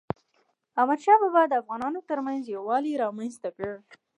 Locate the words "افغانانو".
1.61-2.05